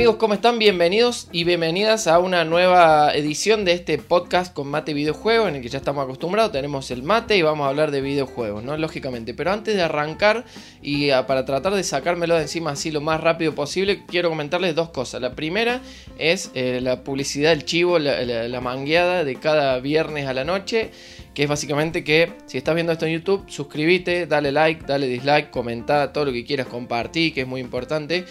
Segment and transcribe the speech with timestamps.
[0.00, 0.16] amigos?
[0.16, 0.58] ¿Cómo están?
[0.58, 5.60] Bienvenidos y bienvenidas a una nueva edición de este podcast con mate videojuego en el
[5.60, 6.52] que ya estamos acostumbrados.
[6.52, 8.78] Tenemos el mate y vamos a hablar de videojuegos, ¿no?
[8.78, 9.34] Lógicamente.
[9.34, 10.46] Pero antes de arrancar
[10.80, 14.88] y para tratar de sacármelo de encima así lo más rápido posible, quiero comentarles dos
[14.88, 15.20] cosas.
[15.20, 15.82] La primera
[16.18, 20.92] es eh, la publicidad, el chivo, la, la mangueada de cada viernes a la noche
[21.40, 25.48] que es básicamente que si estás viendo esto en YouTube, suscríbete, dale like, dale dislike,
[25.48, 28.26] comenta todo lo que quieras, compartir, que es muy importante.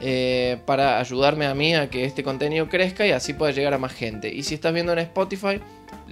[0.00, 3.78] Eh, para ayudarme a mí a que este contenido crezca y así pueda llegar a
[3.78, 4.32] más gente.
[4.32, 5.60] Y si estás viendo en Spotify,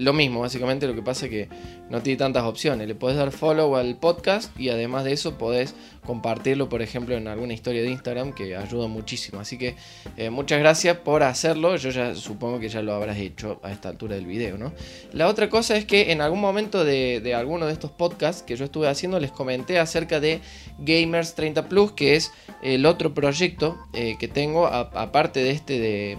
[0.00, 1.48] lo mismo, básicamente lo que pasa es que
[1.90, 2.88] no tiene tantas opciones.
[2.88, 7.28] Le puedes dar follow al podcast y además de eso podés compartirlo, por ejemplo, en
[7.28, 9.40] alguna historia de Instagram que ayuda muchísimo.
[9.40, 9.76] Así que
[10.16, 11.76] eh, muchas gracias por hacerlo.
[11.76, 14.72] Yo ya supongo que ya lo habrás hecho a esta altura del video, ¿no?
[15.12, 18.64] La otra cosa es que en algún momento de, alguno de estos podcasts que yo
[18.64, 20.40] estuve haciendo les comenté acerca de
[20.78, 26.18] Gamers 30 Plus, que es el otro proyecto eh, que tengo aparte de este de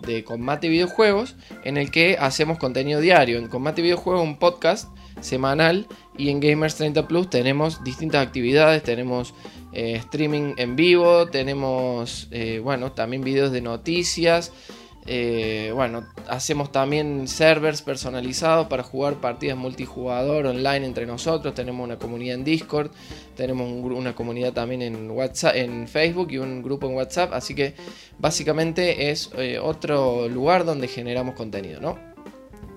[0.00, 3.38] de Combate Videojuegos, en el que hacemos contenido diario.
[3.38, 4.88] En Combate Videojuegos, un podcast
[5.20, 9.34] semanal, y en Gamers 30 Plus tenemos distintas actividades, tenemos
[9.72, 14.52] eh, streaming en vivo, tenemos, eh, bueno, también videos de noticias.
[15.10, 21.54] Eh, bueno, hacemos también servers personalizados para jugar partidas multijugador online entre nosotros.
[21.54, 22.90] Tenemos una comunidad en Discord,
[23.34, 27.32] tenemos una comunidad también en WhatsApp, en Facebook y un grupo en WhatsApp.
[27.32, 27.72] Así que
[28.18, 31.98] básicamente es eh, otro lugar donde generamos contenido, ¿no?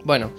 [0.05, 0.31] Bueno,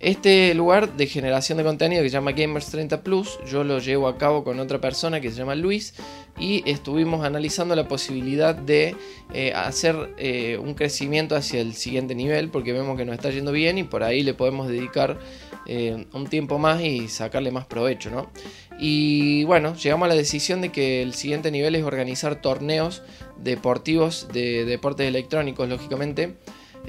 [0.00, 4.08] este lugar de generación de contenido que se llama Gamers 30 Plus, yo lo llevo
[4.08, 5.94] a cabo con otra persona que se llama Luis
[6.38, 8.96] y estuvimos analizando la posibilidad de
[9.34, 13.52] eh, hacer eh, un crecimiento hacia el siguiente nivel porque vemos que nos está yendo
[13.52, 15.18] bien y por ahí le podemos dedicar
[15.66, 18.30] eh, un tiempo más y sacarle más provecho, ¿no?
[18.78, 23.02] Y bueno, llegamos a la decisión de que el siguiente nivel es organizar torneos
[23.36, 26.36] deportivos de deportes electrónicos, lógicamente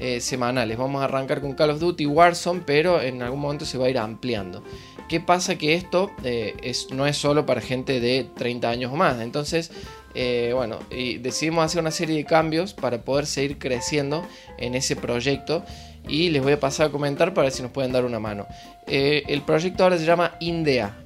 [0.04, 0.76] eh, semanales.
[0.76, 3.88] Vamos a arrancar con Call of Duty Warzone, pero en algún momento se va a
[3.88, 4.64] ir ampliando.
[5.08, 5.56] ¿Qué pasa?
[5.56, 9.20] Que esto eh, es, no es solo para gente de 30 años o más.
[9.20, 9.70] Entonces,
[10.16, 14.26] eh, bueno, y decidimos hacer una serie de cambios para poder seguir creciendo
[14.58, 15.64] en ese proyecto.
[16.08, 18.48] Y les voy a pasar a comentar para ver si nos pueden dar una mano.
[18.88, 20.98] el proyecto ahora se llama INDEA,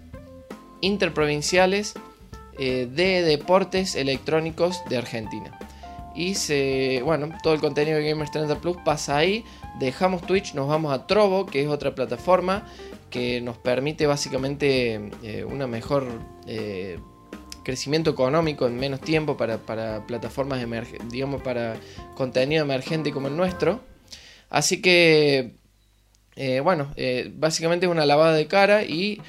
[0.80, 1.92] Interprovinciales
[2.56, 5.58] de Deportes Electrónicos de Argentina
[6.16, 9.44] y se, bueno, todo el contenido de Gamers 30 Plus pasa ahí.
[9.78, 12.66] Dejamos Twitch, nos vamos a Trovo, que es otra plataforma
[13.10, 16.08] que nos permite básicamente eh, una mejor
[16.46, 16.98] eh,
[17.62, 19.58] crecimiento económico en menos tiempo para,
[20.06, 21.76] plataformas emergentes, digamos, para
[22.14, 23.80] contenido emergente como el nuestro.
[24.48, 25.56] Así que,
[26.36, 26.94] eh, bueno,
[27.34, 29.20] básicamente es una lavada de cara y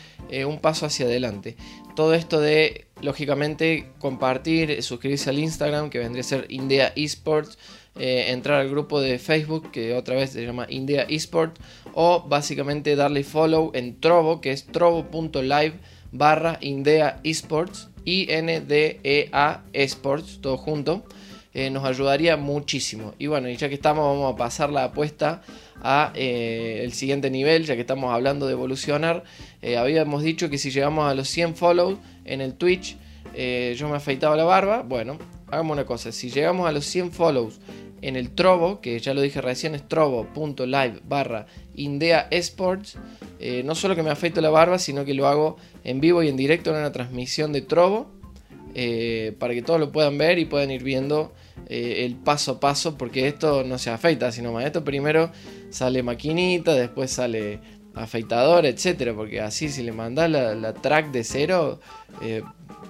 [0.45, 1.57] un paso hacia adelante
[1.97, 7.57] todo esto de, lógicamente, compartir, suscribirse al Instagram, que vendría a ser India Esports,
[7.99, 11.59] eh, entrar al grupo de Facebook, que otra vez se llama India Esports,
[11.93, 15.73] o básicamente darle follow en Trovo, que es trovo.live
[16.11, 21.05] barra Indea Esports, I-N-D-E-A Esports, todo junto.
[21.53, 23.15] Eh, nos ayudaría muchísimo.
[23.17, 25.41] Y bueno, y ya que estamos, vamos a pasar la apuesta
[25.81, 29.23] a eh, el siguiente nivel, ya que estamos hablando de evolucionar.
[29.75, 32.97] Habíamos dicho que si llegamos a los 100 follows en el Twitch,
[33.75, 34.83] yo me afeitaba la barba.
[34.83, 35.17] Bueno,
[35.47, 37.59] hagamos una cosa, si llegamos a los 100 follows
[38.01, 42.97] en el Trovo, que ya lo dije recién, es trovo.live barra Indea Esports.
[43.63, 46.37] no solo que me afeito la barba, sino que lo hago en vivo y en
[46.37, 48.11] directo en una transmisión de Trovo.
[49.39, 51.33] para que todos lo puedan ver y puedan ir viendo
[51.69, 55.31] eh, el paso a paso, porque esto no se afeita, sino más esto primero
[55.69, 57.59] sale maquinita, después sale
[57.97, 61.79] afeitador, etcétera, porque así si le mandas la, track de cero,
[62.21, 62.43] eh,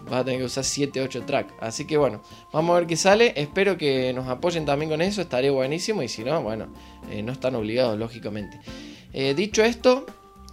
[0.05, 1.53] vas a tener que usar 7, 8 track.
[1.59, 2.21] Así que bueno,
[2.53, 3.33] vamos a ver qué sale.
[3.35, 6.03] Espero que nos apoyen también con eso, estaría buenísimo.
[6.03, 6.67] Y si no, bueno,
[7.09, 8.59] eh, no están obligados, lógicamente.
[9.35, 10.05] dicho esto,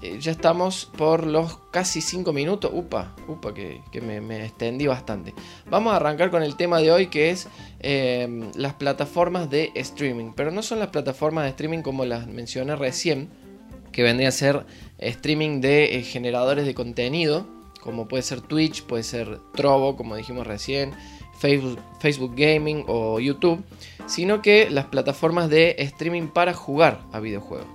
[0.04, 2.70] eh, ya estamos por los casi 5 minutos.
[2.74, 5.32] Upa, upa, que, me, extendí bastante.
[5.70, 7.48] Vamos a arrancar con el tema de hoy que es
[7.80, 10.32] eh, las plataformas de streaming.
[10.36, 13.30] Pero no son las plataformas de streaming como las mencioné recién,
[13.94, 14.66] que vendría a ser
[14.98, 17.46] streaming de eh, generadores de contenido,
[17.80, 20.92] como puede ser Twitch, puede ser Trovo, como dijimos recién,
[21.38, 23.62] Facebook, Facebook Gaming o YouTube,
[24.06, 27.66] sino que las plataformas de streaming para jugar a videojuegos.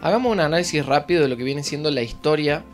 [0.00, 2.64] Hagamos un análisis rápido de lo que viene siendo la historia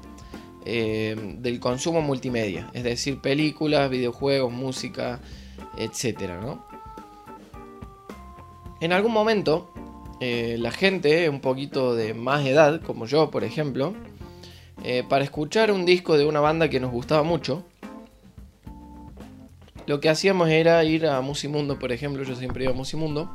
[0.65, 5.21] eh, del consumo multimedia, es decir, películas, videojuegos, música,
[5.77, 6.31] etc.
[8.81, 9.72] En algún momento,
[10.21, 13.95] eh, la gente un poquito de más edad, como yo por ejemplo,
[14.85, 17.65] eh, para escuchar un disco de una banda que nos gustaba mucho,
[19.87, 23.31] lo que hacíamos era ir a Musimundo, por ejemplo, yo siempre iba a Musimundo,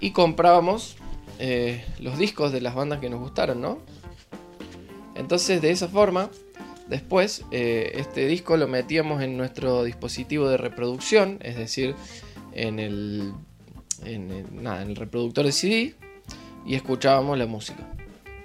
[0.00, 0.96] y comprábamos
[1.38, 3.78] eh, los discos de las bandas que nos gustaron, ¿no?
[5.14, 6.30] Entonces, de esa forma,
[6.88, 11.94] después, eh, este disco lo metíamos en nuestro dispositivo de reproducción, es decir,
[12.52, 13.32] en el,
[14.04, 14.30] en
[14.66, 15.94] el reproductor de CD,
[16.66, 17.88] y escuchábamos la música.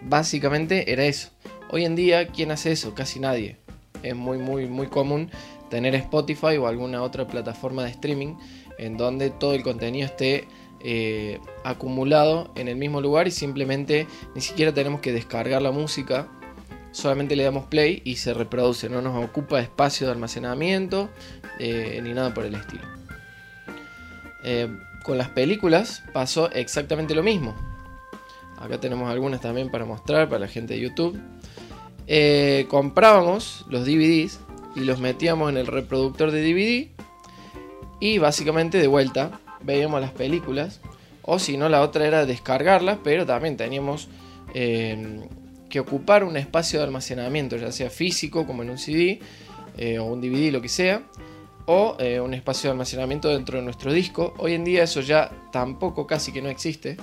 [0.01, 1.29] Básicamente era eso.
[1.69, 2.93] Hoy en día, ¿quién hace eso?
[2.93, 3.57] Casi nadie.
[4.03, 5.29] Es muy, muy, muy común
[5.69, 8.35] tener Spotify o alguna otra plataforma de streaming
[8.77, 10.47] en donde todo el contenido esté
[10.81, 16.27] eh, acumulado en el mismo lugar y simplemente ni siquiera tenemos que descargar la música,
[16.91, 21.09] solamente le damos play y se reproduce, no nos ocupa espacio de almacenamiento
[21.59, 22.83] eh, ni nada por el estilo.
[24.43, 24.69] Eh,
[25.07, 27.55] con las películas pasó exactamente lo mismo.
[28.59, 31.17] Acá tenemos algunas también para mostrar para la gente de YouTube.
[32.67, 34.39] comprábamos los DVDs
[34.75, 36.87] y los metíamos en el reproductor de DVD
[38.01, 40.81] y básicamente de vuelta veíamos las películas
[41.23, 44.09] o si no la otra era descargarlas pero también teníamos
[44.53, 45.27] em,
[45.69, 49.19] que ocupar un espacio de almacenamiento ya sea físico como en un CD
[49.77, 51.03] eh, o un DVD lo que sea
[51.67, 54.33] o eh, un espacio de almacenamiento dentro de nuestro disco.
[54.39, 56.97] Hoy en día eso ya tampoco casi que no existe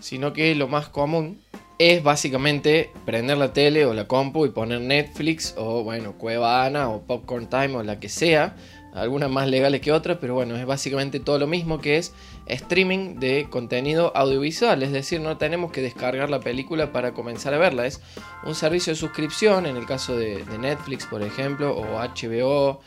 [0.00, 1.40] sino que lo más común
[1.78, 7.02] es básicamente prender la tele o la compu y poner Netflix o bueno, Cuevana o
[7.02, 8.56] Popcorn Time o la que sea,
[8.94, 12.12] algunas más legales que otras, pero bueno, es básicamente todo lo mismo que es
[12.46, 17.58] streaming de contenido audiovisual, es decir, no tenemos que descargar la película para comenzar a
[17.58, 18.00] verla, es
[18.44, 22.80] un servicio de suscripción, en el caso de, Netflix, por ejemplo, o HBO,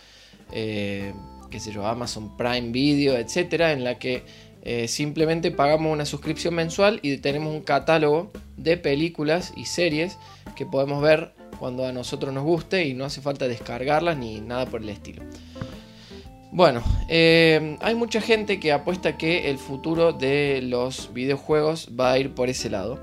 [0.52, 1.14] eh,
[1.50, 4.24] qué sé yo, Amazon Prime Video, etcétera, en la que
[4.64, 10.18] eh, simplemente pagamos una suscripción mensual y tenemos un catálogo de películas y series
[10.56, 14.66] que podemos ver cuando a nosotros nos guste y no hace falta descargarlas ni nada
[14.66, 15.24] por el estilo.
[16.52, 22.20] Bueno, eh, hay mucha gente que apuesta que el futuro de los videojuegos va a
[22.20, 23.00] ir por ese lado.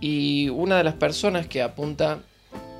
[0.00, 2.20] Y una de las personas que apunta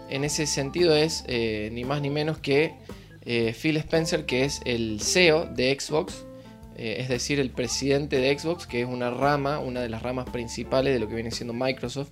[0.08, 2.74] en ese sentido es eh, ni más ni menos que
[3.54, 6.24] Phil Spencer, que es el CEO de Xbox
[6.82, 10.30] eh, es decir, el presidente de Xbox, que es una rama, una de las ramas
[10.30, 12.08] principales de lo que viene siendo Microsoft,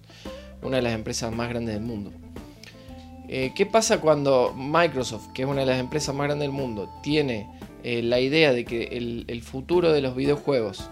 [0.63, 2.13] una de las empresas más grandes del mundo.
[3.31, 6.91] Eh, ¿Qué pasa cuando Microsoft, que es una de las empresas más grandes del mundo,
[7.03, 7.49] tiene
[7.83, 8.85] eh, la idea de que
[9.27, 10.91] el, futuro de los videojuegos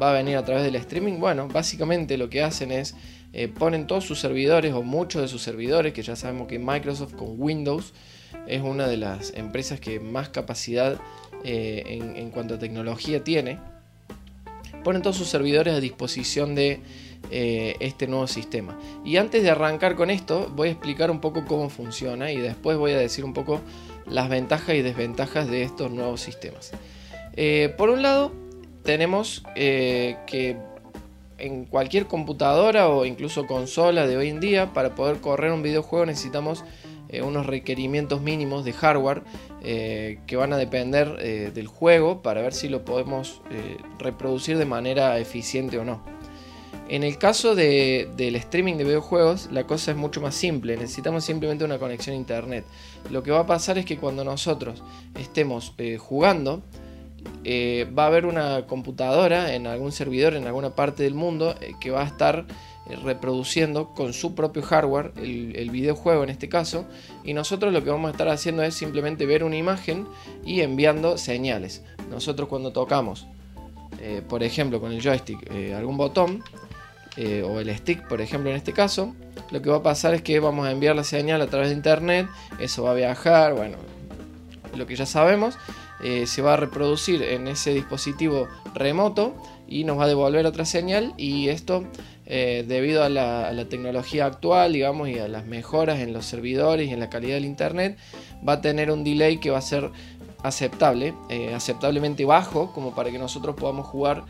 [0.00, 1.18] va a venir a través del streaming?
[1.18, 2.94] Bueno, básicamente lo que hacen es
[3.58, 7.34] ponen todos sus servidores o muchos de sus servidores, que ya sabemos que Microsoft con
[7.38, 7.92] Windows
[8.46, 11.00] es una de las empresas que más capacidad
[11.44, 13.58] eh, en, cuanto a tecnología tiene,
[14.82, 16.80] ponen todos sus servidores a disposición de
[17.30, 18.78] eh, este nuevo sistema.
[19.04, 22.78] Y antes de arrancar con esto, voy a explicar un poco cómo funciona y después
[22.78, 23.60] voy a decir un poco
[24.06, 26.72] las ventajas y desventajas de estos nuevos sistemas.
[27.34, 28.32] Eh, por un lado,
[28.82, 30.56] tenemos que
[31.38, 36.06] en cualquier computadora o incluso consola de hoy en día, para poder correr un videojuego
[36.06, 36.64] necesitamos
[37.08, 39.22] eh, unos requerimientos mínimos de hardware
[39.62, 43.42] eh, que van a depender eh, del juego para ver si lo podemos
[43.98, 46.02] reproducir de manera eficiente o no.
[46.88, 50.76] En el caso del streaming de videojuegos, la cosa es mucho más simple.
[50.76, 52.64] Necesitamos simplemente una conexión a internet.
[53.10, 54.84] Lo que va a pasar es que cuando nosotros
[55.18, 56.62] estemos jugando,
[57.44, 62.02] va a haber una computadora en algún servidor en alguna parte del mundo que va
[62.02, 62.46] a estar
[63.02, 66.86] reproduciendo con su propio hardware el, videojuego en este caso
[67.24, 70.06] y nosotros lo que vamos a estar haciendo es simplemente ver una imagen
[70.44, 71.82] y enviando señales.
[72.10, 73.26] Nosotros cuando tocamos
[74.00, 76.42] eh, por ejemplo con el joystick eh, algún botón
[77.18, 79.14] o el stick por ejemplo en este caso
[79.50, 81.74] lo que va a pasar es que vamos a enviar la señal a través de
[81.74, 82.28] internet
[82.60, 83.78] eso va a viajar bueno
[84.76, 85.56] lo que ya sabemos
[86.26, 89.34] se va a reproducir en ese dispositivo remoto
[89.68, 91.84] y nos va a devolver otra señal y esto
[92.26, 96.92] eh, debido a la, tecnología actual, digamos, y a las mejoras en los servidores y
[96.92, 97.96] en la calidad del internet,
[98.46, 99.90] va a tener un delay que va a ser
[100.42, 104.24] aceptable, eh, aceptablemente bajo, como para que nosotros podamos jugar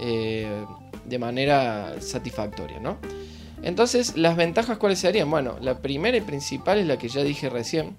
[0.00, 0.64] eh,
[1.04, 2.96] de manera satisfactoria, ¿no?
[3.62, 5.30] Entonces, las ventajas cuáles serían?
[5.30, 7.96] Bueno, la primera y principal es la que ya dije recién,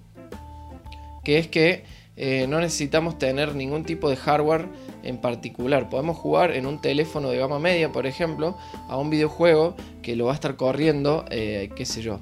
[1.22, 1.84] que es que
[2.16, 4.68] no necesitamos tener ningún tipo de hardware
[5.04, 5.88] en particular.
[5.88, 8.56] Podemos jugar en un teléfono de gama media, por ejemplo,
[8.88, 12.20] a un videojuego que lo va a estar corriendo, eh, qué sé yo,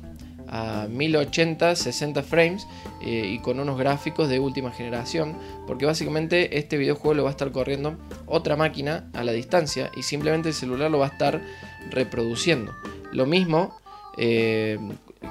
[0.49, 2.67] a 1080, 60 frames
[3.01, 7.33] eh, y con unos gráficos de última generación, porque básicamente este videojuego lo va a
[7.33, 7.97] estar corriendo
[8.27, 11.41] otra máquina a la distancia y simplemente el celular lo va a estar
[11.91, 12.73] reproduciendo.
[13.13, 13.79] Lo mismo
[14.19, 14.79] eh,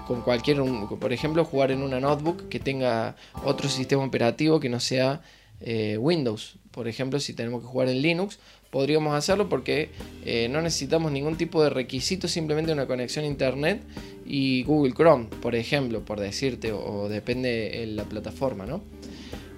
[0.08, 0.58] con cualquier,
[1.00, 5.22] por ejemplo, jugar en una notebook que tenga otro sistema operativo que no sea
[5.62, 6.58] eh, Windows.
[6.72, 8.40] Por ejemplo, si tenemos que jugar en Linux,
[8.72, 9.90] podríamos hacerlo porque
[10.26, 13.82] eh, no necesitamos ningún tipo de requisito, simplemente una conexión a internet
[14.26, 18.82] y Google Chrome, por ejemplo, por decirte, o, depende de la plataforma, ¿no?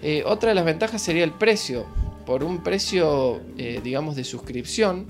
[0.02, 1.86] Eh, otra de las ventajas sería el precio.
[2.26, 3.42] Por un precio,
[3.84, 5.08] digamos, de suscripción,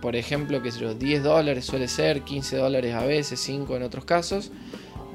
[0.00, 4.04] por ejemplo, que los 10 dólares suele ser, 15 dólares a veces, 5 en otros
[4.04, 4.50] casos,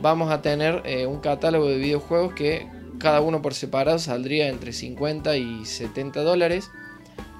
[0.02, 2.68] vamos a tener un catálogo de videojuegos que
[3.00, 6.70] cada uno por separado saldría entre 50 y 70 dólares.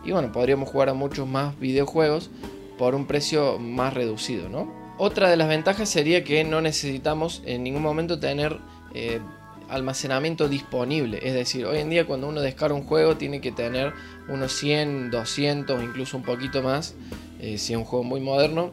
[0.04, 2.32] Y bueno, podríamos jugar a muchos más videojuegos
[2.78, 4.74] por un precio más reducido, ¿no?
[4.98, 8.58] Otra de las ventajas sería que no necesitamos en ningún momento tener
[8.94, 9.20] eh,
[9.70, 11.20] almacenamiento disponible.
[11.22, 13.94] Es decir, hoy en día cuando uno descarga un juego tiene que tener
[14.28, 16.96] unos 100, 200, incluso un poquito más,
[17.40, 18.72] eh, si es un juego muy moderno,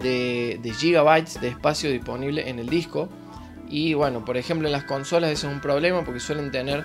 [0.00, 3.08] de gigabytes de espacio disponible en el disco.
[3.68, 6.84] Y bueno, por ejemplo en las consolas eso es un problema porque suelen tener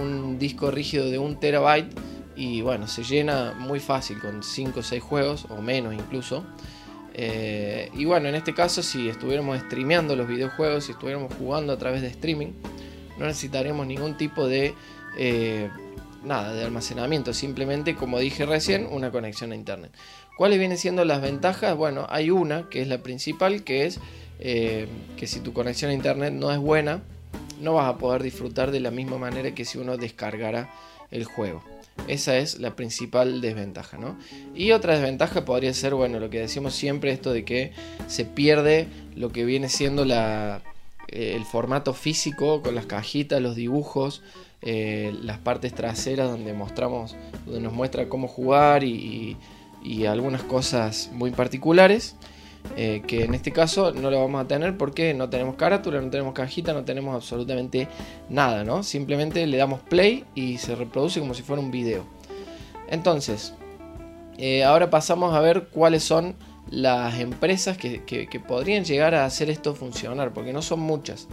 [0.00, 1.92] un disco rígido de un terabyte
[2.34, 6.44] y bueno, se llena muy fácil con 5 o 6 juegos o menos incluso.
[7.18, 11.78] Eh, y bueno, en este caso si estuviéramos streameando los videojuegos, si estuviéramos jugando a
[11.78, 12.48] través de streaming,
[13.18, 14.74] no necesitaríamos ningún tipo de...
[15.18, 15.70] Eh,
[16.22, 19.92] nada, de almacenamiento, simplemente como dije recién, una conexión a internet.
[20.36, 21.74] ¿Cuáles vienen siendo las ventajas?
[21.76, 24.00] Bueno, hay una que es la principal, que es
[24.38, 27.00] eh, que si tu conexión a internet no es buena,
[27.60, 30.68] no vas a poder disfrutar de la misma manera que si uno descargara
[31.10, 31.62] el juego.
[32.08, 34.16] Esa es la principal desventaja, ¿no?
[34.54, 37.72] Y otra desventaja podría ser, bueno, lo que decimos siempre, esto de que
[38.06, 40.62] se pierde lo que viene siendo la,
[41.08, 44.22] eh, el formato físico con las cajitas, los dibujos,
[44.62, 49.36] eh, las partes traseras donde mostramos, donde nos muestra cómo jugar y
[50.08, 52.16] algunas cosas muy particulares.
[52.76, 56.10] Eh, que en este caso no lo vamos a tener porque no tenemos carátula, no
[56.10, 57.88] tenemos cajita, no tenemos absolutamente
[58.28, 58.82] nada, ¿no?
[58.82, 62.04] Simplemente le damos play y se reproduce como si fuera un video.
[62.88, 63.54] Entonces,
[64.38, 66.36] eh, ahora pasamos a ver cuáles son
[66.70, 68.00] las empresas que,
[68.46, 71.28] podrían llegar a hacer esto funcionar, porque no son muchas.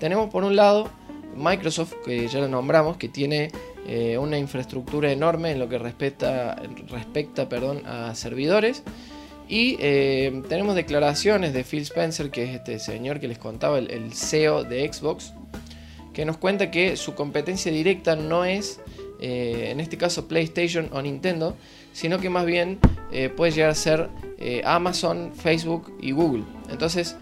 [0.00, 0.88] Tenemos por un lado
[1.36, 3.52] Microsoft, que ya lo nombramos, que tiene
[3.86, 8.82] eh, una infraestructura enorme en lo que respecta, respecta perdón, a servidores.
[9.48, 14.12] Y eh, tenemos declaraciones de Phil Spencer, que es este señor que les contaba, el,
[14.12, 15.32] CEO de Xbox,
[16.12, 18.80] que nos cuenta que su competencia directa no es,
[19.20, 21.56] eh, en este caso, PlayStation o Nintendo,
[21.94, 22.78] sino que más bien
[23.10, 24.10] eh, puede llegar a ser
[24.64, 26.44] Amazon, Facebook y Google.
[26.70, 27.16] Entonces,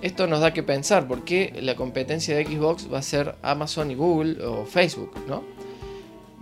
[0.00, 3.90] esto nos da que pensar, ¿por qué la competencia de Xbox va a ser Amazon
[3.90, 5.12] y Google o Facebook?
[5.26, 5.53] ¿no?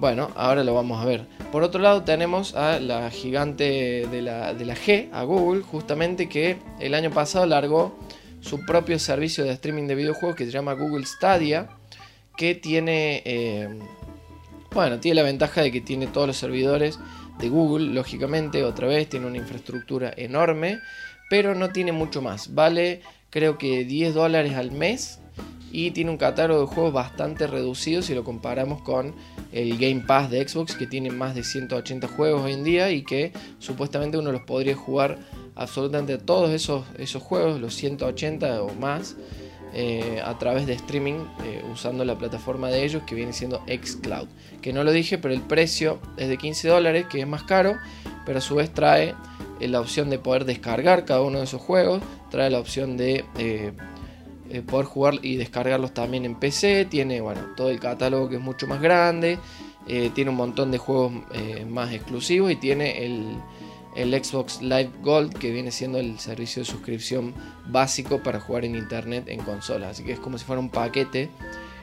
[0.02, 1.28] Bueno, ahora lo vamos a ver.
[1.52, 6.94] Por otro lado tenemos a la gigante de la, G, a Google, justamente que el
[6.94, 7.96] año pasado largó
[8.40, 11.68] su propio servicio de streaming de videojuegos que se llama Google Stadia,
[12.36, 13.68] que tiene, eh,
[14.72, 16.98] bueno, tiene la ventaja de que tiene todos los servidores
[17.38, 20.80] de Google, lógicamente, otra vez tiene una infraestructura enorme,
[21.30, 22.52] pero no tiene mucho más.
[22.54, 25.21] Vale, creo que 10 dólares al mes
[25.72, 29.14] y tiene un catálogo de juegos bastante reducido si lo comparamos con
[29.52, 33.02] el Game Pass de Xbox que tiene más de 180 juegos hoy en día y
[33.02, 35.18] que supuestamente uno los podría jugar
[35.54, 39.16] absolutamente todos esos, esos juegos, los 180 o más,
[39.74, 44.28] eh, a través de streaming eh, usando la plataforma de ellos que viene siendo Xcloud.
[44.60, 47.78] Que no lo dije, pero el precio es de 15 dólares, que es más caro,
[48.26, 49.14] pero a su vez trae
[49.60, 53.24] eh, la opción de poder descargar cada uno de esos juegos, trae la opción de
[54.52, 56.84] eh, poder jugar y descargarlos también en PC.
[56.84, 59.38] Tiene bueno, todo el catálogo que es mucho más grande.
[59.88, 63.38] Eh, tiene un montón de juegos eh, más exclusivos y tiene el,
[63.96, 67.32] el, Xbox Live Gold que viene siendo el servicio de suscripción
[67.66, 69.92] básico para jugar en internet en consolas.
[69.92, 71.30] Así que es como si fuera un paquete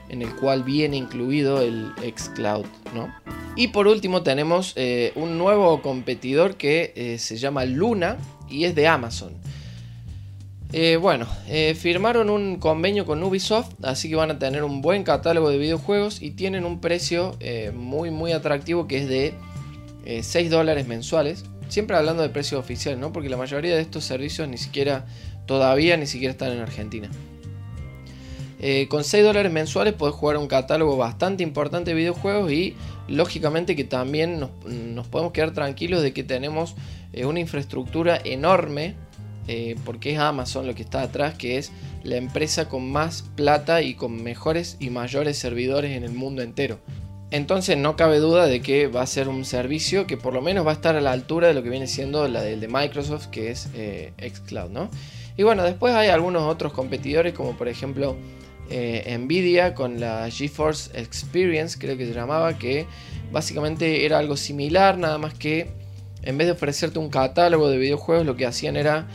[0.09, 2.67] en el cual viene incluido el xCloud.
[2.93, 3.11] ¿no?
[3.55, 4.75] Y por último tenemos
[5.15, 9.33] un nuevo competidor que se llama Luna y es de Amazon.
[10.71, 15.03] Eh, bueno, eh, firmaron un convenio con Ubisoft, así que van a tener un buen
[15.03, 19.33] catálogo de videojuegos y tienen un precio eh, muy muy atractivo que es de
[20.21, 21.45] 6 dólares mensuales.
[21.69, 23.11] Siempre hablando de precio oficial, ¿no?
[23.11, 25.05] Porque la mayoría de estos servicios ni siquiera,
[25.45, 27.09] todavía ni siquiera están en Argentina.
[28.89, 32.75] con 6 dólares mensuales puedes jugar un catálogo bastante importante de videojuegos y
[33.07, 36.75] lógicamente que también nos podemos quedar tranquilos de que tenemos
[37.23, 38.95] una infraestructura enorme
[39.51, 41.71] eh, porque es Amazon lo que está atrás, que es
[42.03, 46.77] la empresa con más plata y con mejores y mayores servidores en el mundo entero.
[47.31, 50.67] Entonces no cabe duda de que va a ser un servicio que por lo menos
[50.67, 53.25] va a estar a la altura de lo que viene siendo la del de Microsoft,
[53.31, 54.91] que es eh, xCloud, ¿no?
[55.35, 58.17] Y bueno, después hay algunos otros competidores, como por ejemplo
[58.69, 62.85] eh, Nvidia con la GeForce Experience, creo que se llamaba, que
[63.31, 65.71] básicamente era algo similar, nada más que
[66.21, 69.07] en vez de ofrecerte un catálogo de videojuegos, lo que hacían era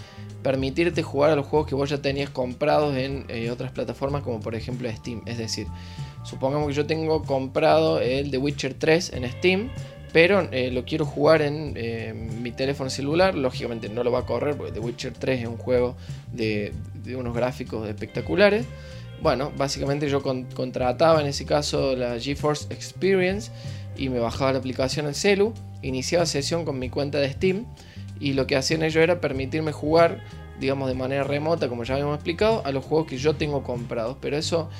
[0.44, 4.38] permitirte jugar a los juegos que vos ya tenías comprados en eh, otras plataformas, como
[4.38, 5.22] por ejemplo Steam.
[5.26, 5.66] Es decir,
[6.22, 9.70] supongamos que yo tengo comprado el The Witcher 3 en Steam,
[10.12, 13.34] pero eh, lo quiero jugar en mi teléfono celular.
[13.34, 15.96] Lógicamente no lo va a correr porque The Witcher 3 es un juego
[16.32, 16.72] de
[17.16, 18.66] unos gráficos espectaculares.
[19.22, 23.50] Bueno, básicamente yo contrataba en ese caso la GeForce Experience
[23.96, 27.64] y me bajaba la aplicación en celu, iniciaba sesión con mi cuenta de Steam
[28.20, 30.24] y lo que hacían ellos era permitirme jugar,
[30.60, 34.16] digamos de manera remota, como ya habíamos explicado, a los juegos que yo tengo comprados.
[34.20, 34.70] Pero eso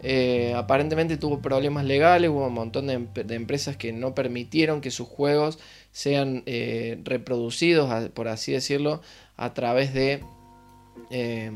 [0.00, 5.08] eh, aparentemente tuvo problemas legales, hubo un montón de, empresas que no permitieron que sus
[5.08, 5.58] juegos
[5.92, 9.00] sean eh, reproducidos, por así decirlo,
[9.36, 10.22] a través de...
[11.10, 11.50] Eh,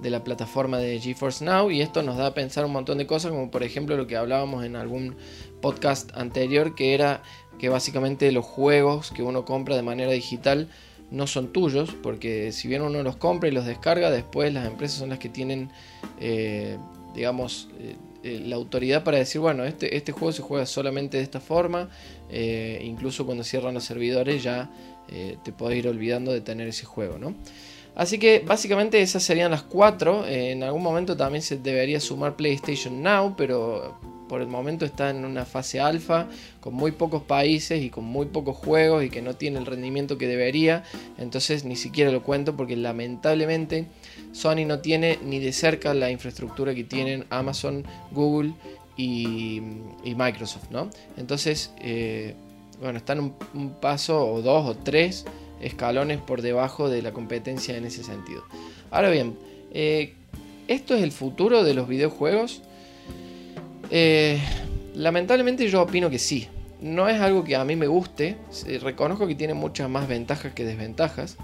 [0.00, 3.06] de la plataforma de GeForce Now y esto nos da a pensar un montón de
[3.06, 5.16] cosas como por ejemplo lo que hablábamos en algún
[5.62, 7.22] podcast anterior que era
[7.58, 10.68] que básicamente los juegos que uno compra de manera digital
[11.10, 14.98] no son tuyos porque si bien uno los compra y los descarga después las empresas
[14.98, 15.70] son las que tienen
[16.20, 16.78] eh,
[17.14, 21.22] digamos eh, eh, la autoridad para decir bueno este, este juego se juega solamente de
[21.22, 21.88] esta forma
[22.82, 24.68] incluso cuando cierran los servidores ya
[25.06, 27.34] te podés ir olvidando de tener ese juego ¿no?
[27.94, 30.26] Así que básicamente esas serían las cuatro.
[30.26, 35.24] En algún momento también se debería sumar PlayStation Now, pero por el momento está en
[35.24, 36.28] una fase alfa,
[36.60, 40.18] con muy pocos países y con muy pocos juegos y que no tiene el rendimiento
[40.18, 40.84] que debería.
[41.18, 43.86] Entonces ni siquiera lo cuento porque lamentablemente
[44.32, 48.54] Sony no tiene ni de cerca la infraestructura que tienen Amazon, Google
[48.96, 49.60] y,
[50.04, 50.88] Microsoft, ¿no?
[51.16, 52.34] Entonces, eh,
[52.80, 55.26] bueno, están un, un paso o dos o tres
[55.60, 58.44] escalones por debajo de la competencia en ese sentido.
[58.90, 59.36] Ahora bien,
[59.72, 60.14] eh,
[60.68, 62.62] ¿esto es el futuro de los videojuegos?
[63.90, 64.40] Eh,
[64.94, 66.48] lamentablemente yo opino que sí.
[66.80, 68.36] No es algo que a mí me guste.
[68.82, 71.36] Reconozco que tiene muchas más ventajas que desventajas.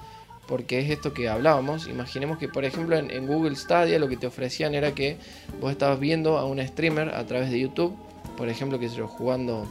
[0.47, 1.87] Porque es esto que hablábamos.
[1.89, 5.17] Imaginemos que, por ejemplo, en, Google Stadia lo que te ofrecían era que
[5.61, 7.97] vos estabas viendo a un streamer a través de YouTube.
[8.37, 9.67] Por ejemplo, que yo jugando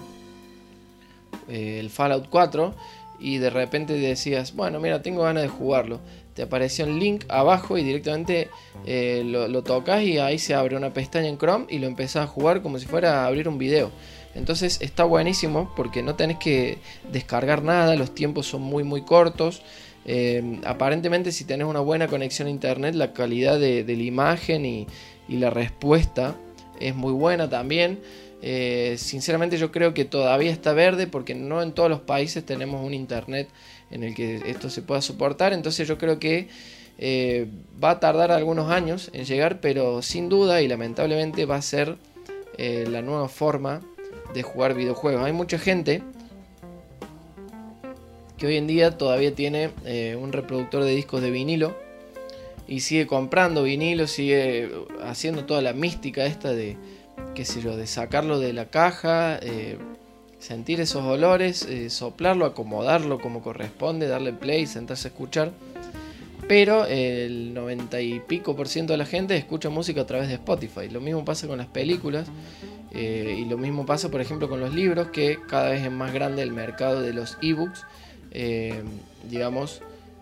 [1.49, 2.73] eh, el Fallout 4
[3.19, 5.99] y de repente decías, bueno, mira, tengo ganas de jugarlo.
[6.33, 8.49] Te apareció un link abajo y directamente
[8.85, 12.27] eh, lo, tocas y ahí se abre una pestaña en Chrome y lo empezás a
[12.27, 13.91] jugar como si fuera a abrir un video.
[14.33, 16.77] Entonces está buenísimo porque no tenés que
[17.11, 19.61] descargar nada, los tiempos son muy muy cortos.
[20.05, 24.87] Eh, aparentemente si tenés una buena conexión a internet la calidad de, la imagen y,
[25.27, 26.35] y la respuesta
[26.79, 27.99] es muy buena también.
[28.43, 32.83] Eh, sinceramente yo creo que todavía está verde porque no en todos los países tenemos
[32.83, 33.47] un internet
[33.91, 35.53] en el que esto se pueda soportar.
[35.53, 36.47] Entonces yo creo que
[36.97, 37.47] eh,
[37.83, 41.97] va a tardar algunos años en llegar, pero sin duda y lamentablemente va a ser
[42.57, 43.81] eh, la nueva forma
[44.33, 45.23] de jugar videojuegos.
[45.23, 46.01] Hay mucha gente
[48.37, 49.69] que hoy en día todavía tiene
[50.15, 51.75] un reproductor de discos de vinilo
[52.67, 54.71] y sigue comprando vinilo, sigue
[55.03, 56.77] haciendo toda la mística esta de
[57.35, 59.77] qué sé yo, de sacarlo de la caja, eh,
[60.41, 65.51] sentir esos olores, eh, soplarlo, acomodarlo como corresponde, darle play, sentarse a escuchar.
[66.47, 70.33] Pero el 90 y pico por ciento de la gente escucha música a través de
[70.33, 70.89] Spotify.
[70.89, 72.27] Lo mismo pasa con las películas
[72.91, 76.11] eh, y lo mismo pasa, por ejemplo, con los libros, que cada vez es más
[76.11, 77.85] grande el mercado de los ebooks.
[79.29, 79.81] digamos,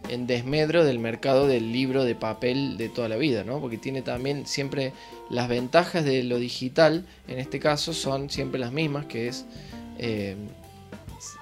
[0.10, 3.60] en desmedro del mercado del libro de papel de toda la vida, ¿no?
[3.60, 4.94] Porque tiene también siempre
[5.30, 9.46] las ventajas de lo digital, en este caso son siempre las mismas, que es
[10.00, 10.36] eh,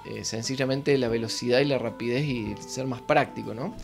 [0.06, 3.76] eh, sencillamente la velocidad y la rapidez y ser más práctico, ¿no?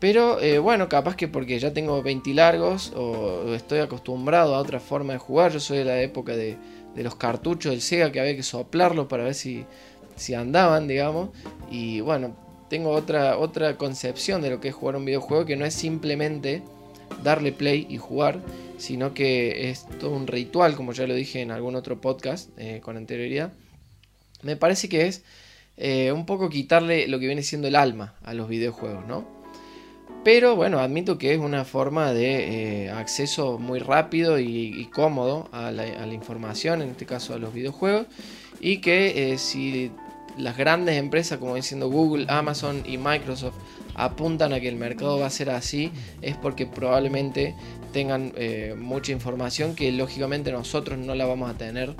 [0.00, 4.80] Pero eh, bueno, capaz que porque ya tengo 20 largos o estoy acostumbrado a otra
[4.80, 6.56] forma de jugar, yo soy de la época de,
[6.96, 9.64] los cartuchos del Sega que había que soplarlos para ver si,
[10.16, 11.30] si andaban, digamos,
[11.70, 12.36] y bueno,
[12.70, 16.62] tengo otra, otra concepción de lo que es jugar un videojuego que no es simplemente
[17.22, 18.40] darle play y jugar,
[18.78, 22.50] sino que es todo un ritual, como ya lo dije en algún otro podcast
[22.82, 23.52] con anterioridad.
[24.44, 25.22] Me parece que es
[25.76, 29.26] eh, un poco quitarle lo que viene siendo el alma a los videojuegos, ¿no?
[30.22, 35.70] Pero bueno, admito que es una forma de eh, acceso muy rápido y, cómodo a
[35.70, 38.06] la, información, en este caso a los videojuegos,
[38.60, 39.90] y que si
[40.38, 43.56] las grandes empresas como diciendo Google, Amazon y Microsoft
[43.94, 47.54] apuntan a que el mercado va a ser así, es porque probablemente
[47.92, 51.94] tengan eh, mucha información que lógicamente nosotros no la vamos a tener,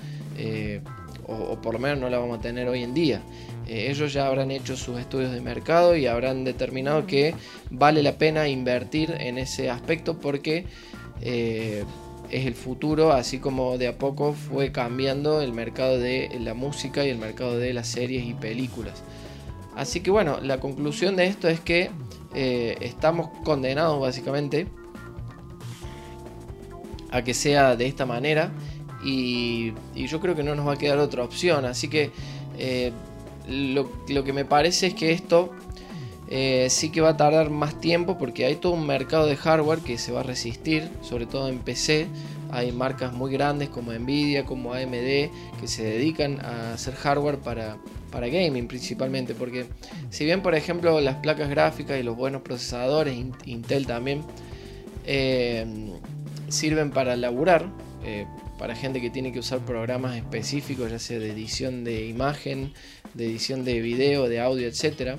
[1.28, 3.22] eh, o, por lo menos no la vamos a tener hoy en día.
[3.66, 7.34] Eh, ellos ya habrán hecho sus estudios de mercado y habrán determinado que
[7.70, 10.66] vale la pena invertir en ese aspecto porque
[11.22, 17.04] es el futuro, así como de a poco fue cambiando el mercado de la música
[17.04, 19.02] y el mercado de las series y películas.
[19.76, 21.90] Así que bueno, la conclusión de esto es que
[22.34, 24.66] eh, estamos condenados básicamente
[27.10, 28.52] a que sea de esta manera
[29.04, 31.64] y, yo creo que no nos va a quedar otra opción.
[31.64, 32.10] Así que
[32.58, 32.92] eh,
[33.48, 35.50] lo, que me parece es que esto
[36.28, 39.80] eh, sí que va a tardar más tiempo porque hay todo un mercado de hardware
[39.80, 42.06] que se va a resistir, sobre todo en PC.
[42.50, 44.92] Hay marcas muy grandes como Nvidia, como AMD,
[45.60, 47.78] que se dedican a hacer hardware para,
[48.10, 49.34] para gaming principalmente.
[49.34, 49.66] Porque
[50.10, 54.22] si bien, por ejemplo, las placas gráficas y los buenos procesadores, Intel también,
[55.04, 55.66] eh,
[56.48, 57.66] sirven para laburar,
[58.58, 62.72] para gente que tiene que usar programas específicos, ya sea de edición de imagen,
[63.14, 65.16] de edición de video, de audio, etc.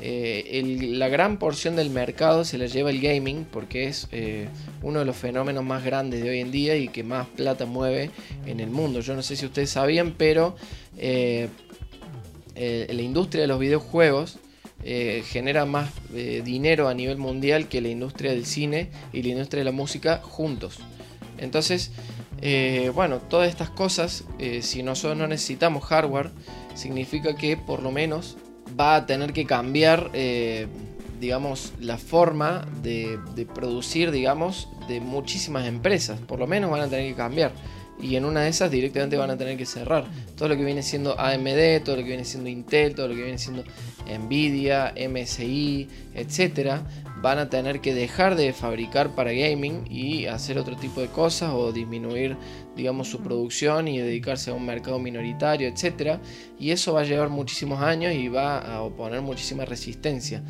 [0.00, 4.48] Eh, la gran porción del mercado se la lleva el gaming porque es eh,
[4.82, 8.10] uno de los fenómenos más grandes de hoy en día y que más plata mueve
[8.46, 9.00] en el mundo.
[9.00, 10.56] Yo no sé si ustedes sabían, pero
[10.96, 11.48] la
[13.02, 14.38] industria de los videojuegos
[14.82, 19.64] genera más dinero a nivel mundial que la industria del cine y la industria de
[19.64, 20.80] la música juntos.
[21.38, 21.90] Entonces,
[22.44, 26.30] eh, bueno, todas estas cosas, eh, si nosotros no necesitamos hardware,
[26.74, 28.36] significa que por lo menos
[28.78, 30.66] va a tener que cambiar, eh,
[31.20, 36.18] digamos, la forma de, de, producir, digamos, de muchísimas empresas.
[36.18, 37.52] Por lo menos van a tener que cambiar.
[38.00, 40.06] Y en una de esas directamente van a tener que cerrar.
[40.36, 43.22] Todo lo que viene siendo AMD, todo lo que viene siendo Intel, todo lo que
[43.22, 43.62] viene siendo
[44.06, 46.82] Nvidia, MSI, etcétera,
[47.22, 51.52] van a tener que dejar de fabricar para gaming y hacer otro tipo de cosas
[51.54, 52.36] o disminuir
[52.74, 56.20] digamos su producción y dedicarse a un mercado minoritario etcétera.
[56.58, 60.42] Y eso va a llevar muchísimos años y va a oponer muchísima resistencia.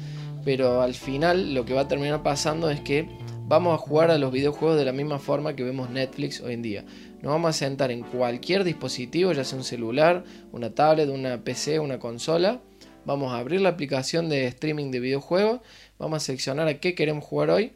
[0.44, 3.06] Pero al final lo que va a terminar pasando es que
[3.46, 6.62] vamos a jugar a los videojuegos de la misma forma que vemos Netflix hoy en
[6.62, 6.84] día.
[7.20, 11.78] Nos vamos a sentar en cualquier dispositivo ya sea un celular una tablet una PC
[11.78, 12.60] una consola
[13.04, 15.60] vamos a abrir la aplicación de streaming de videojuegos
[16.02, 17.70] Vamos a seleccionar a qué queremos jugar hoy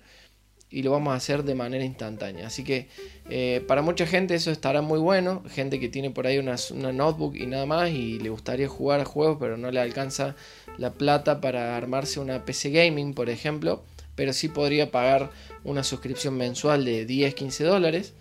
[0.69, 2.49] y lo vamos a hacer de manera instantánea.
[2.49, 2.89] Así que
[3.31, 5.45] eh, para mucha gente eso estará muy bueno.
[5.49, 6.57] Gente que tiene por ahí una,
[6.93, 10.35] notebook y nada más y le gustaría jugar a juegos pero no le alcanza
[10.77, 13.85] la plata para armarse una PC gaming, por ejemplo.
[14.17, 15.31] Pero sí podría pagar
[15.63, 18.13] una suscripción mensual de 10-15 dólares.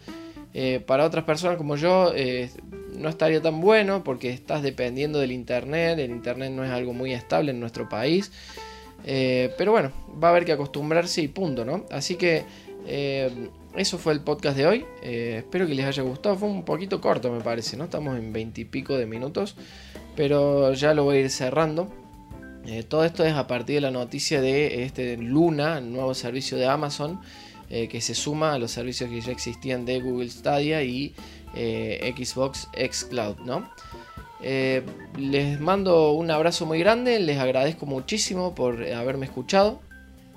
[0.57, 2.49] Eh, para otras personas como yo eh,
[2.97, 5.99] no estaría tan bueno porque estás dependiendo del internet.
[5.99, 8.31] El internet no es algo muy estable en nuestro país.
[9.03, 9.91] Eh, pero bueno,
[10.23, 11.85] va a haber que acostumbrarse y punto, ¿no?
[11.91, 12.45] Así que
[13.75, 14.85] eso fue el podcast de hoy.
[15.03, 16.37] Espero que les haya gustado.
[16.37, 17.83] Fue un poquito corto, me parece, ¿no?
[17.83, 19.57] Estamos en veintipico de minutos.
[20.15, 21.89] Pero ya lo voy a ir cerrando.
[22.87, 27.19] todo esto es a partir de la noticia de este Luna, nuevo servicio de Amazon,
[27.69, 31.13] que se suma a los servicios que ya existían de Google Stadia y
[31.53, 33.69] Xbox Xcloud, ¿no?
[34.47, 34.83] Eh,
[35.17, 39.79] les mando un abrazo muy grande, les agradezco muchísimo por haberme escuchado.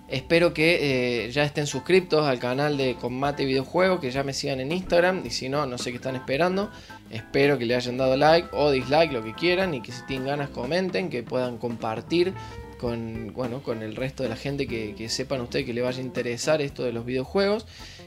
[0.09, 4.61] Espero que eh, ya estén suscriptos al canal de Combate Videojuegos, que ya me sigan
[4.61, 6.71] en Instagram y si no, no sé qué están esperando.
[7.11, 10.29] Espero que le hayan dado like o dislike, lo que quieran y que si tienen
[10.29, 12.33] ganas comenten, que puedan compartir
[12.79, 16.03] con, bueno, con el resto de la gente que, sepan ustedes que le vaya a
[16.03, 17.67] interesar esto de los videojuegos.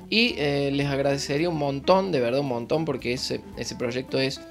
[0.10, 4.42] Y eh, les agradecería un montón, de verdad un montón, porque ese, ese proyecto es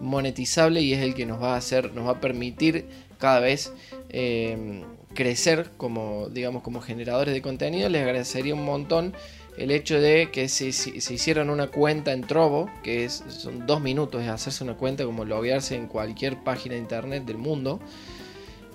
[0.00, 2.86] monetizable y es el que nos va a hacer, nos va a permitir
[3.18, 3.72] cada vez
[4.10, 4.82] eh,
[5.14, 7.88] crecer como, digamos, como generadores de contenido.
[7.88, 9.14] Les agradecería un montón
[9.56, 13.80] el hecho de que se, se, hicieran una cuenta en Trovo, que es, son dos
[13.80, 17.80] minutos de hacerse una cuenta como loguearse en cualquier página de internet del mundo,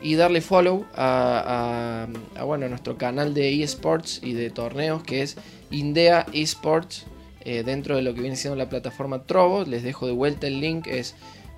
[0.01, 2.07] y darle follow a,
[2.43, 5.38] bueno, nuestro canal de eSports y de torneos que es
[5.71, 7.05] Indea eSports
[7.41, 9.63] eh, dentro de lo que viene siendo la plataforma Trovo.
[9.63, 11.15] Les dejo de vuelta el link, es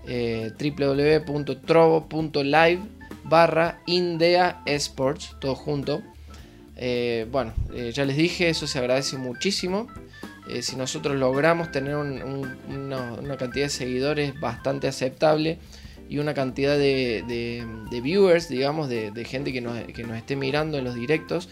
[0.08, 2.82] eh, www.trovo.live
[3.24, 6.02] barra Indea Esports, todo junto.
[6.78, 7.54] Eh, bueno,
[7.94, 9.88] ya les dije, eso se agradece muchísimo.
[10.62, 15.60] si nosotros logramos tener una, cantidad de seguidores bastante aceptable
[16.10, 17.64] y una cantidad de,
[18.04, 21.48] viewers, digamos, de, gente que nos, que nos esté mirando en los directos,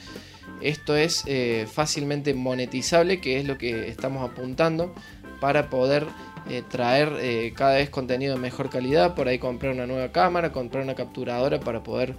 [0.61, 4.93] esto es eh, fácilmente monetizable, que es lo que estamos apuntando
[5.39, 6.07] para poder
[6.49, 9.13] eh, traer eh, cada vez contenido de mejor calidad.
[9.13, 12.15] Por ahí comprar una nueva cámara, comprar una capturadora para poder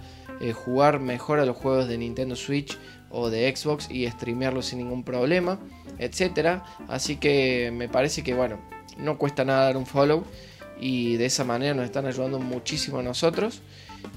[0.53, 2.77] jugar mejor a los juegos de Nintendo Switch
[3.09, 5.59] o de Xbox y streamearlo sin ningún problema,
[5.97, 6.63] etcétera.
[6.87, 8.57] Así que me parece que bueno,
[8.97, 10.23] no cuesta nada dar un follow
[10.79, 13.61] y de esa manera nos están ayudando muchísimo a nosotros.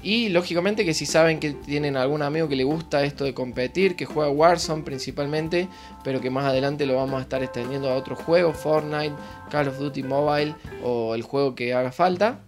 [0.01, 3.95] Y lógicamente que si saben que tienen algún amigo que le gusta esto de competir,
[3.95, 5.67] que juega Warzone principalmente,
[6.03, 9.15] pero que más adelante lo vamos a estar extendiendo a otros juegos, Fortnite,
[9.49, 12.39] Call of Duty Mobile o el juego que haga falta,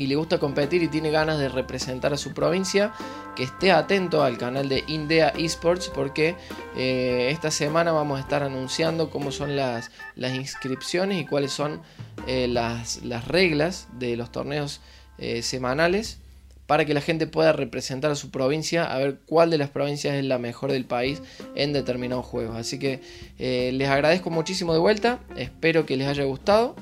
[0.00, 2.94] y le gusta competir y tiene ganas de representar a su provincia,
[3.36, 6.36] que esté atento al canal de Indea Esports porque
[6.74, 11.82] eh, esta semana vamos a estar anunciando cómo son las, inscripciones y cuáles son
[12.26, 14.80] eh, las, las, reglas de los torneos
[15.18, 16.16] eh, semanales
[16.66, 20.14] para que la gente pueda representar a su provincia, a ver cuál de las provincias
[20.14, 21.20] es la mejor del país
[21.54, 22.56] en determinados juegos.
[22.56, 23.02] Así que
[23.38, 26.74] les agradezco muchísimo de vuelta, espero que les haya gustado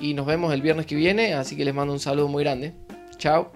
[0.00, 2.72] y nos vemos el viernes que viene, así que les mando un saludo muy grande.
[3.18, 3.52] Chao.